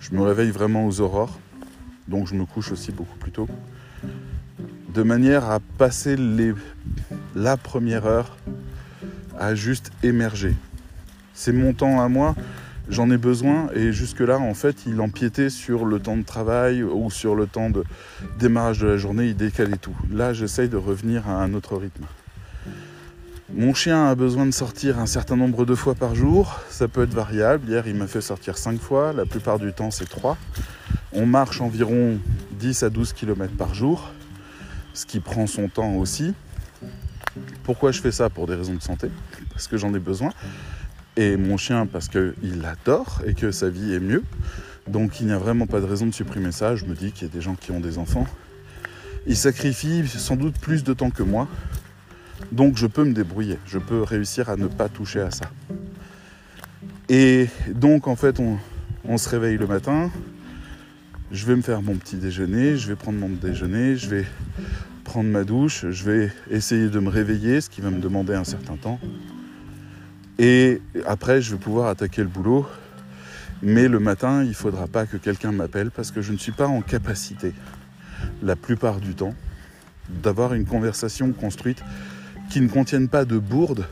[0.00, 1.38] Je me réveille vraiment aux aurores,
[2.06, 3.48] donc je me couche aussi beaucoup plus tôt,
[4.94, 6.16] de manière à passer
[7.34, 8.36] la première heure
[9.38, 10.54] à juste émerger.
[11.34, 12.34] C'est mon temps à moi,
[12.88, 17.10] j'en ai besoin et jusque-là, en fait, il empiétait sur le temps de travail ou
[17.10, 17.84] sur le temps de
[18.38, 19.96] démarrage de la journée, il décalait tout.
[20.10, 22.04] Là, j'essaye de revenir à un autre rythme.
[23.54, 26.60] Mon chien a besoin de sortir un certain nombre de fois par jour.
[26.68, 27.66] Ça peut être variable.
[27.66, 29.14] Hier, il m'a fait sortir 5 fois.
[29.14, 30.36] La plupart du temps, c'est 3.
[31.14, 32.18] On marche environ
[32.58, 34.10] 10 à 12 km par jour,
[34.92, 36.34] ce qui prend son temps aussi.
[37.62, 38.28] Pourquoi je fais ça?
[38.28, 39.10] Pour des raisons de santé,
[39.50, 40.30] parce que j'en ai besoin.
[41.18, 44.22] Et mon chien, parce qu'il adore et que sa vie est mieux.
[44.86, 46.76] Donc il n'y a vraiment pas de raison de supprimer ça.
[46.76, 48.26] Je me dis qu'il y a des gens qui ont des enfants.
[49.26, 51.48] Ils sacrifient sans doute plus de temps que moi
[52.52, 55.50] donc je peux me débrouiller, je peux réussir à ne pas toucher à ça.
[57.08, 60.10] Et donc en fait on, se réveille le matin,
[61.32, 64.24] je vais me faire mon petit déjeuner, je vais prendre mon déjeuner, je vais
[65.04, 68.44] prendre ma douche, je vais essayer de me réveiller, ce qui va me demander un
[68.44, 69.00] certain temps.
[70.38, 72.66] Et après je vais pouvoir attaquer le boulot.
[73.62, 76.52] Mais le matin, il ne faudra pas que quelqu'un m'appelle parce que je ne suis
[76.52, 77.52] pas en capacité,
[78.40, 79.34] la plupart du temps,
[80.08, 81.82] d'avoir une conversation construite
[82.50, 83.84] qui ne contiennent pas de bourdes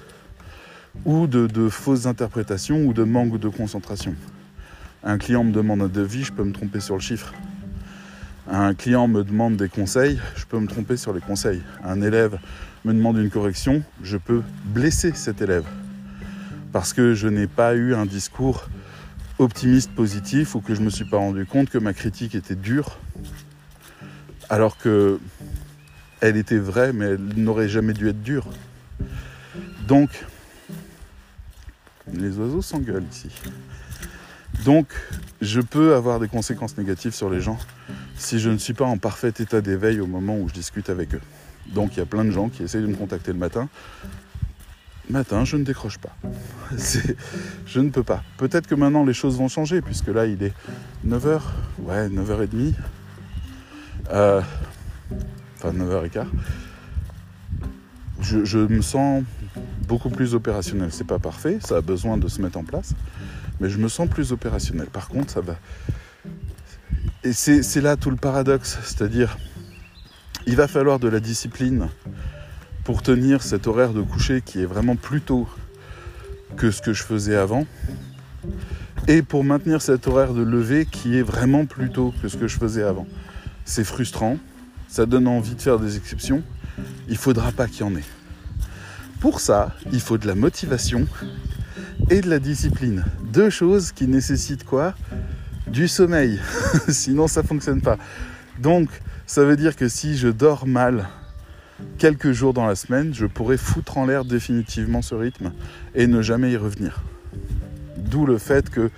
[1.04, 4.14] ou de, fausses interprétations ou de manque de concentration.
[5.02, 7.35] Un client me demande un devis, je peux me tromper sur le chiffre.
[8.48, 11.61] Un client me demande des conseils, je peux me tromper sur les conseils.
[11.85, 12.38] Un élève
[12.85, 15.64] me demande une correction, je peux blesser cet élève.
[16.72, 18.68] Parce que je n'ai pas eu un discours
[19.38, 22.55] optimiste positif ou que je ne me suis pas rendu compte que ma critique était
[22.55, 22.98] dure.
[24.48, 25.18] Alors que
[26.20, 28.46] elle était vraie, mais elle n'aurait jamais dû être dure.
[29.87, 30.24] Donc,
[32.12, 33.29] les oiseaux s'engueulent ici.
[34.64, 34.88] Donc,
[35.40, 37.59] je peux avoir des conséquences négatives sur les gens
[38.16, 41.14] si je ne suis pas en parfait état d'éveil au moment où je discute avec
[41.14, 41.20] eux.
[41.68, 43.68] Donc, il y a plein de gens qui essayent de me contacter le matin.
[45.08, 46.16] Matin, je ne décroche pas.
[47.66, 48.24] Je ne peux pas.
[48.38, 50.52] Peut-être que maintenant les choses vont changer, puisque là il est
[51.06, 51.40] 9h,
[51.80, 52.74] ouais, 9h30.
[54.10, 54.40] Euh,
[55.58, 56.26] enfin 9h15,
[58.20, 59.24] je, me sens
[59.86, 60.90] beaucoup plus opérationnel.
[60.92, 62.94] C'est pas parfait, ça a besoin de se mettre en place,
[63.60, 64.88] mais je me sens plus opérationnel.
[64.88, 65.56] Par contre, ça va.
[67.24, 69.36] Et c'est là tout le paradoxe, c'est-à-dire,
[70.46, 71.88] il va falloir de la discipline
[72.87, 75.49] pour tenir cet horaire de coucher qui est vraiment plus tôt
[76.57, 77.66] que ce que je faisais avant,
[79.09, 82.46] et pour maintenir cet horaire de lever qui est vraiment plus tôt que ce que
[82.46, 83.09] je faisais avant.
[83.64, 84.38] C'est frustrant,
[84.87, 86.44] ça donne envie de faire des exceptions,
[87.09, 88.05] il faudra pas qu'il y en ait.
[89.18, 91.09] Pour ça, il faut de la motivation
[92.09, 93.05] et de la discipline.
[93.33, 94.94] Deux choses qui nécessitent quoi?
[95.66, 96.38] Du sommeil.
[96.88, 97.99] Sinon, ça fonctionne pas.
[98.61, 98.88] Donc,
[99.27, 101.09] ça veut dire que si je dors mal
[101.98, 105.52] quelques jours dans la semaine, je pourrais foutre en l'air définitivement ce rythme
[105.94, 107.02] et ne jamais y revenir.
[107.96, 108.90] D'où le fait que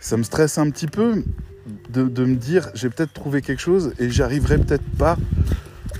[0.00, 1.22] ça me stresse un petit peu,
[1.90, 5.16] de, me dire j'ai peut-être trouvé quelque chose et j'arriverai peut-être pas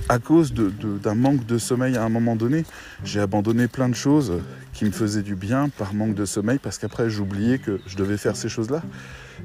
[0.09, 2.65] à cause d'un manque de sommeil à un moment donné.
[3.05, 4.33] J'ai abandonné plein de choses
[4.73, 8.17] qui me faisaient du bien par manque de sommeil parce qu'après j'oubliais que je devais
[8.17, 8.83] faire ces choses-là.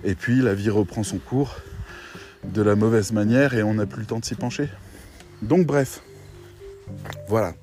[0.04, 1.56] Et puis la vie reprend son cours
[2.44, 4.68] de la mauvaise manière et on n'a plus le temps de s'y pencher.
[5.42, 6.02] Donc bref,
[7.28, 7.54] voilà.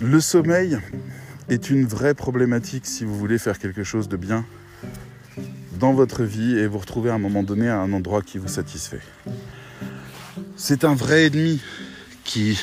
[0.00, 0.78] Le sommeil,
[1.50, 4.46] est une vraie problématique si vous voulez faire quelque chose de bien
[5.80, 8.48] dans votre vie et vous retrouver à un moment donné à un endroit qui vous
[8.48, 9.00] satisfait.
[10.56, 11.60] C'est un vrai ennemi
[12.24, 12.58] qui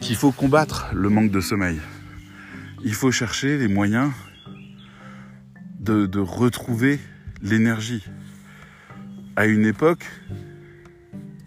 [0.00, 1.78] qu'il faut combattre le manque de sommeil.
[2.84, 4.10] Il faut chercher les moyens
[5.78, 6.98] de, de retrouver
[7.42, 8.04] l'énergie.
[9.36, 10.04] à une époque,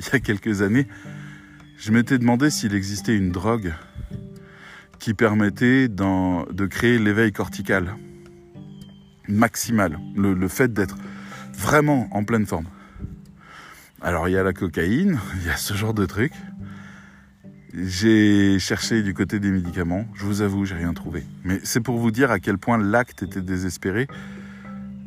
[0.08, 0.88] il y a quelques années,
[1.78, 3.74] je m'étais demandé s'il existait une drogue
[5.00, 7.96] qui permettait de créer l'éveil cortical
[9.28, 10.98] maximal, le, fait d'être
[11.54, 12.68] vraiment en pleine forme.
[14.02, 16.34] Alors il y a la cocaïne, il y a ce genre de truc.
[17.74, 21.24] J'ai cherché du côté des médicaments, je vous avoue, j'ai rien trouvé.
[21.44, 24.08] Mais c'est pour vous dire à quel point l'acte était désespéré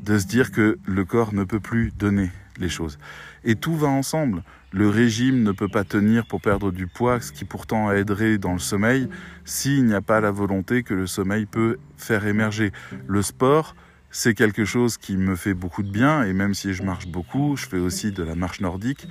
[0.02, 2.98] de se dire que le corps ne peut plus donner les choses.
[3.44, 4.42] Et tout va ensemble.
[4.72, 8.52] Le régime ne peut pas tenir pour perdre du poids, ce qui pourtant aiderait dans
[8.52, 9.08] le sommeil,
[9.44, 12.72] s'il n'y a pas la volonté que le sommeil peut faire émerger.
[13.06, 13.74] Le sport,
[14.10, 17.56] c'est quelque chose qui me fait beaucoup de bien, et même si je marche beaucoup,
[17.56, 19.06] je fais aussi de la marche nordique,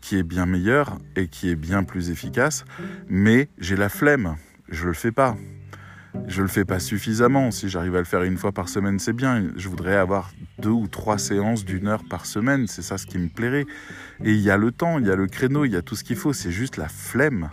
[0.00, 2.64] qui est bien meilleure et qui est bien plus efficace,
[3.08, 4.36] mais j'ai la flemme,
[4.68, 5.36] je le fais pas.
[6.26, 7.50] Je le fais pas suffisamment.
[7.50, 9.48] Si j'arrive à le faire une fois par semaine, c'est bien.
[9.56, 12.66] Je voudrais avoir deux ou trois séances d'une heure par semaine.
[12.66, 13.66] C'est ça ce qui me plairait.
[14.24, 15.96] Et il y a le temps, il y a le créneau, il y a tout
[15.96, 16.32] ce qu'il faut.
[16.32, 17.50] C'est juste la flemme.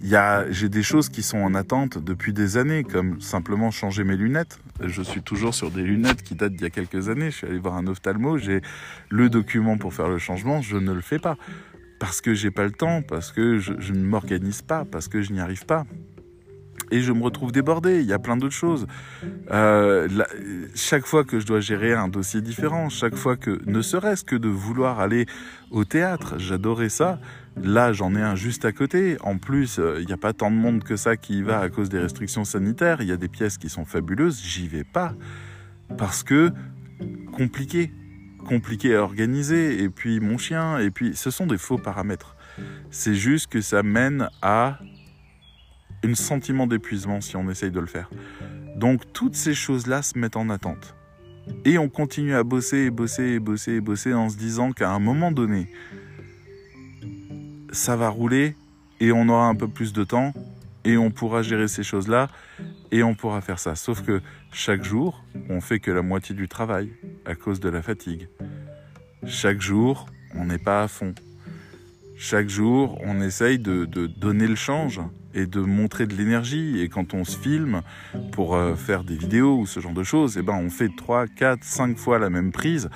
[0.00, 4.60] J'ai des choses qui sont en attente depuis des années, comme simplement changer mes lunettes.
[4.80, 7.32] Je suis toujours sur des lunettes qui datent d'il y a quelques années.
[7.32, 8.60] Je suis allé voir un ophtalmo, j'ai
[9.08, 11.36] le document pour faire le changement, je ne le fais pas.
[11.98, 15.32] Parce que j'ai pas le temps, parce que je ne m'organise pas, parce que je
[15.32, 15.84] n'y arrive pas
[16.90, 18.00] et je me retrouve débordé.
[18.00, 18.86] Il y a plein d'autres choses.
[19.50, 20.08] Euh,
[20.74, 24.36] chaque fois que je dois gérer un dossier différent, chaque fois que, ne serait-ce que
[24.36, 25.26] de vouloir aller
[25.70, 27.18] au théâtre, j'adorais ça.
[27.62, 29.16] Là, j'en ai un juste à côté.
[29.22, 31.60] En plus, euh, il n'y a pas tant de monde que ça qui y va
[31.60, 33.00] à cause des restrictions sanitaires.
[33.00, 34.40] Il y a des pièces qui sont fabuleuses.
[34.42, 35.14] J'y vais pas
[35.96, 36.50] parce que
[37.32, 37.92] compliqué,
[38.46, 39.82] compliqué à organiser.
[39.82, 40.78] Et puis mon chien.
[40.78, 42.36] Et puis, ce sont des faux paramètres.
[42.90, 44.78] C'est juste que ça mène à
[46.04, 48.10] un sentiment d'épuisement si on essaye de le faire.
[48.76, 50.94] Donc toutes ces choses-là se mettent en attente.
[51.64, 54.90] Et on continue à bosser et bosser et bosser et bosser en se disant qu'à
[54.90, 55.70] un moment donné,
[57.72, 58.54] ça va rouler
[59.00, 60.32] et on aura un peu plus de temps
[60.84, 62.28] et on pourra gérer ces choses-là
[62.90, 63.74] et on pourra faire ça.
[63.74, 64.20] Sauf que
[64.52, 66.90] chaque jour, on fait que la moitié du travail
[67.24, 68.28] à cause de la fatigue.
[69.26, 71.14] Chaque jour, on n'est pas à fond.
[72.16, 75.00] Chaque jour, on essaye de, de donner le change
[75.38, 76.80] et de montrer de l'énergie.
[76.80, 77.82] Et quand on se filme
[78.32, 81.26] pour euh, faire des vidéos ou ce genre de choses, eh ben on fait 3,
[81.26, 82.88] 4, 5 fois la même prise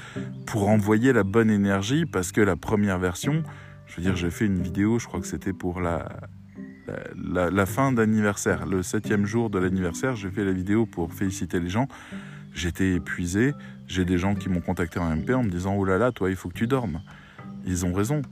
[0.46, 3.42] pour envoyer la bonne énergie parce que la première version,
[3.86, 6.08] je veux dire, j'ai fait une vidéo, je crois que c'était pour la,
[7.16, 11.60] la, la fin d'anniversaire, le septième jour de l'anniversaire, j'ai fait la vidéo pour féliciter
[11.60, 11.88] les gens.
[12.54, 13.54] J'étais épuisé,
[13.86, 16.30] j'ai des gens qui m'ont contacté en MP en me disant Oh là là, toi,
[16.30, 17.00] il faut que tu dormes.
[17.66, 18.22] Ils ont raison.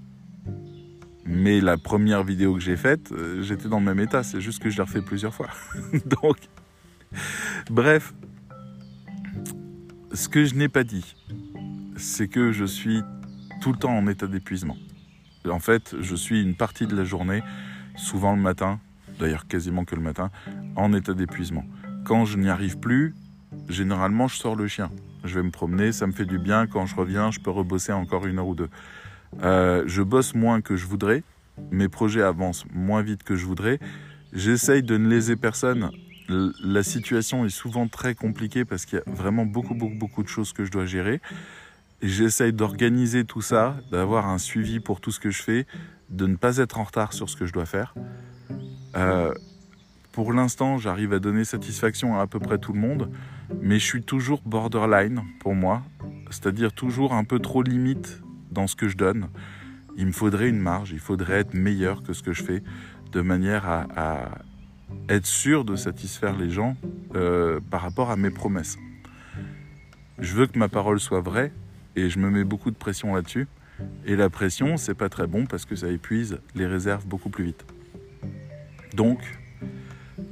[1.30, 4.24] Mais la première vidéo que j'ai faite, euh, j'étais dans le même état.
[4.24, 5.48] C'est juste que je l'ai refait plusieurs fois.
[6.22, 6.36] Donc,
[7.70, 8.12] bref,
[10.12, 11.14] ce que je n'ai pas dit,
[11.96, 13.02] c'est que je suis
[13.60, 14.76] tout le temps en état d'épuisement.
[15.48, 17.42] En fait, je suis une partie de la journée,
[17.96, 18.80] souvent le matin,
[19.20, 20.30] d'ailleurs quasiment que le matin,
[20.74, 21.64] en état d'épuisement.
[22.04, 23.14] Quand je n'y arrive plus,
[23.68, 24.90] généralement je sors le chien.
[25.22, 26.66] Je vais me promener, ça me fait du bien.
[26.66, 28.70] Quand je reviens, je peux rebosser encore une heure ou deux.
[29.42, 31.22] Euh, je bosse moins que je voudrais,
[31.70, 33.78] mes projets avancent moins vite que je voudrais.
[34.32, 35.90] J'essaye de ne léser personne.
[36.28, 40.28] La situation est souvent très compliquée parce qu'il y a vraiment beaucoup, beaucoup, beaucoup de
[40.28, 41.20] choses que je dois gérer.
[42.02, 45.66] J'essaye d'organiser tout ça, d'avoir un suivi pour tout ce que je fais,
[46.08, 47.94] de ne pas être en retard sur ce que je dois faire.
[48.96, 49.34] Euh,
[50.12, 53.10] pour l'instant, j'arrive à donner satisfaction à à peu près tout le monde,
[53.60, 55.82] mais je suis toujours borderline pour moi,
[56.30, 59.28] c'est-à-dire toujours un peu trop limite dans ce que je donne.
[59.96, 62.62] Il me faudrait une marge, il faudrait être meilleur que ce que je fais,
[63.12, 64.28] de manière à,
[65.08, 66.76] être sûr de satisfaire les gens
[67.14, 68.76] euh, par rapport à mes promesses.
[70.18, 71.52] Je veux que ma parole soit vraie
[71.96, 73.46] et je me mets beaucoup de pression là-dessus.
[74.04, 77.44] Et la pression, c'est pas très bon parce que ça épuise les réserves beaucoup plus
[77.44, 77.64] vite.
[78.94, 79.18] Donc,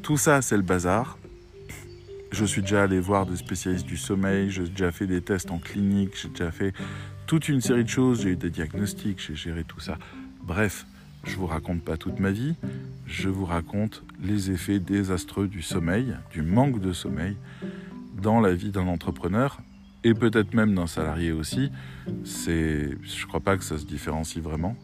[0.03, 1.19] tout ça, c'est le bazar.
[2.31, 5.59] Je suis déjà allé voir des spécialistes du sommeil, j'ai déjà fait des tests en
[5.59, 6.75] clinique, j'ai déjà fait
[7.29, 9.99] toute une série de choses, j'ai eu des diagnostics, j'ai géré tout ça.
[10.43, 10.87] Bref,
[11.25, 12.55] je vous raconte pas toute ma vie,
[13.07, 17.37] je vous raconte les effets désastreux du sommeil, du manque de sommeil
[18.23, 19.59] dans la vie d'un entrepreneur
[20.05, 21.71] et peut-être même d'un salarié aussi.
[22.25, 24.75] C'est, je crois pas que ça se différencie vraiment.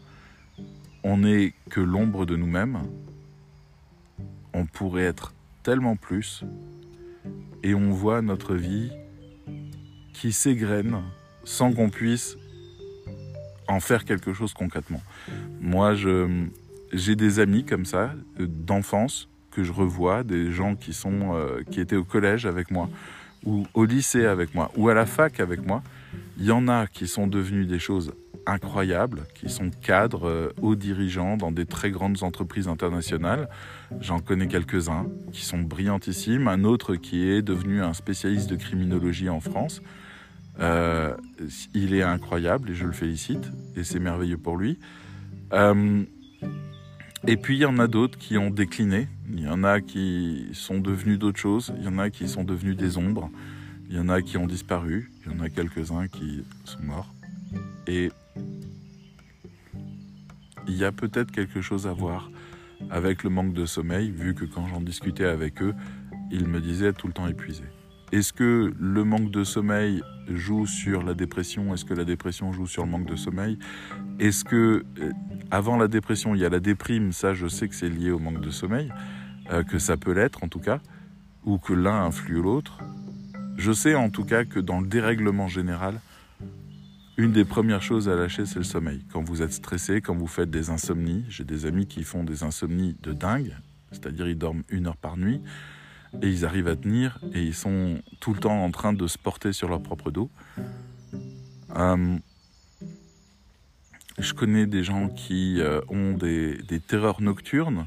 [1.03, 2.83] On n'est que l'ombre de nous-mêmes.
[4.53, 5.33] On pourrait être
[5.63, 6.45] tellement plus
[7.63, 8.91] et on voit notre vie
[10.13, 11.01] qui s'égrène
[11.45, 12.37] sans qu'on puisse
[13.69, 15.03] en faire quelque chose concrètement.
[15.61, 15.95] Moi,
[16.93, 21.81] j'ai des amis comme ça, d'enfance, que je revois, des gens qui, sont, euh, qui
[21.81, 22.91] étaient au collège avec moi,
[23.45, 25.83] ou au lycée avec moi, ou à la fac avec moi,
[26.37, 28.13] Il y en a qui sont devenus des choses
[28.47, 33.49] incroyables, qui sont cadres, euh, hauts dirigeants dans des très grandes entreprises internationales.
[34.01, 36.49] J'en connais quelques-uns qui sont brillantissimes.
[36.49, 39.81] Un autre qui est devenu un spécialiste de criminologie en France.
[40.61, 41.17] Euh,
[41.75, 44.79] il est incroyable et je le félicite et c'est merveilleux pour lui.
[45.53, 46.05] Euh,
[47.27, 49.09] et puis il y en a d'autres qui ont décliné.
[49.31, 51.73] Il y en a qui sont devenus d'autres choses.
[51.79, 53.31] Il y en a qui sont devenus des ombres.
[53.89, 55.11] Il y en a qui ont disparu.
[55.25, 57.13] Il y en a quelques-uns qui sont morts.
[57.87, 58.11] Et
[60.67, 62.31] il y a peut-être quelque chose à voir
[62.91, 65.75] avec le manque de sommeil, vu que quand j'en discutais avec eux,
[66.31, 67.65] ils me disaient tout le temps épuisé.
[68.15, 71.75] Est-ce que le manque de sommeil joue sur la dépression?
[71.75, 73.59] Est-ce que la dépression joue sur le manque de sommeil?
[74.21, 75.11] Est-ce que euh,
[75.51, 77.11] avant la dépression, il y a la déprime?
[77.11, 78.93] Ça, je sais que c'est lié au manque de sommeil,
[79.51, 80.79] euh, que ça peut l'être en tout cas,
[81.45, 82.79] ou que l'un influe l'autre.
[83.57, 86.01] Je sais en tout cas que dans le dérèglement général,
[87.17, 89.05] une des premières choses à lâcher, c'est le sommeil.
[89.13, 92.45] Quand vous êtes stressé, quand vous faites des insomnies, j'ai des amis qui font des
[92.45, 93.57] insomnies de dingue,
[93.91, 95.41] c'est-à-dire ils dorment une heure par nuit
[96.23, 99.19] et ils arrivent à tenir et ils sont tout le temps en train de se
[99.19, 100.31] porter sur leur propre dos.
[101.77, 102.19] Euh,
[104.19, 107.87] je connais des gens qui euh, ont des, terreurs nocturnes.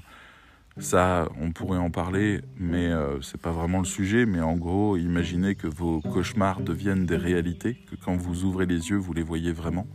[0.77, 4.25] Ça, on pourrait en parler, mais euh, c'est pas vraiment le sujet.
[4.25, 8.89] Mais en gros, imaginez que vos cauchemars deviennent des réalités, que quand vous ouvrez les
[8.89, 9.87] yeux, vous les voyez vraiment.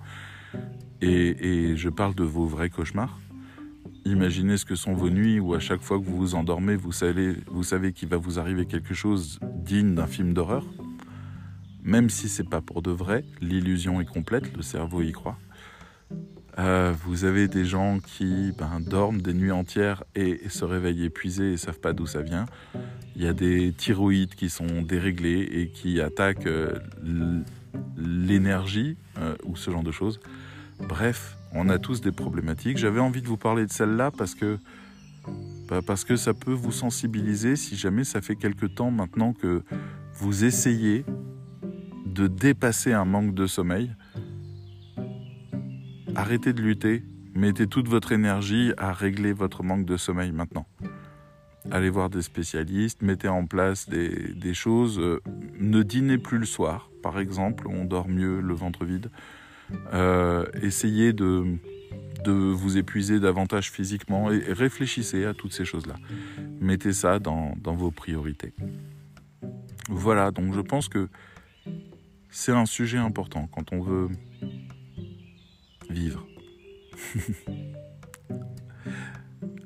[1.01, 3.19] Et, je parle de vos vrais cauchemars.
[4.05, 6.93] Imaginez ce que sont vos nuits où à chaque fois que vous vous endormez, vous
[6.93, 10.65] savez, qu'il va vous arriver quelque chose digne d'un film d'horreur.
[11.85, 15.39] Même si c'est pas pour de vrai, l'illusion est complète, le cerveau y croit.
[16.59, 21.53] Euh, vous avez des gens qui ben, dorment des nuits entières et, se réveillent épuisés
[21.53, 22.47] et savent pas d'où ça vient.
[23.17, 26.79] Il y a des thyroïdes qui sont déréglés et qui attaquent euh,
[27.97, 30.21] l'énergie euh, ou ce genre de choses.
[30.81, 32.79] Bref, on a tous des problématiques.
[32.79, 34.59] J'avais envie de vous parler de celle-là parce que
[35.69, 39.63] bah, parce que ça peut vous sensibiliser si jamais ça fait quelque temps maintenant que
[40.15, 41.05] vous essayez
[42.07, 43.95] de dépasser un manque de sommeil
[46.15, 47.03] Arrêtez de lutter,
[47.35, 50.67] mettez toute votre énergie à régler votre manque de sommeil maintenant.
[51.71, 54.99] Allez voir des spécialistes, mettez en place des, choses.
[54.99, 55.23] Euh,
[55.59, 59.11] ne dînez plus le soir, par exemple, on dort mieux le ventre vide.
[59.93, 61.45] Euh, essayez de,
[62.25, 65.97] de vous épuiser davantage physiquement et, réfléchissez à toutes ces choses-là.
[66.61, 68.55] Mettez ça dans, dans vos priorités.
[69.89, 71.09] Voilà, donc je pense que
[72.31, 74.09] c'est un sujet important quand on veut
[75.91, 76.27] vivre.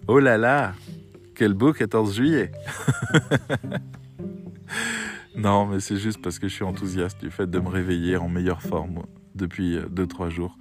[0.08, 0.74] oh là là,
[1.34, 2.50] quel beau 14 juillet
[5.36, 8.28] Non, mais c'est juste parce que je suis enthousiaste du fait de me réveiller en
[8.28, 9.02] meilleure forme
[9.36, 10.58] depuis 2-3 jours.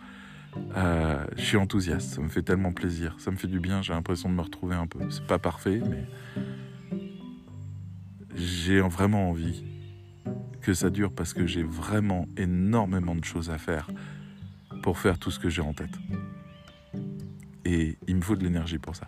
[0.78, 3.94] Euh, je suis enthousiaste, ça me fait tellement plaisir, ça me fait du bien, j'ai
[3.94, 5.00] l'impression de me retrouver un peu.
[5.10, 6.06] C'est pas parfait, mais
[8.36, 9.64] j'ai vraiment envie
[10.62, 13.90] que ça dure parce que j'ai vraiment énormément de choses à faire
[14.82, 15.98] pour faire tout ce que j'ai en tête.
[17.66, 19.08] Et il me faut de l'énergie pour ça.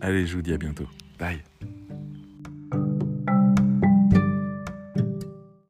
[0.00, 0.88] Allez, je vous dis à bientôt.
[1.18, 1.42] Bye.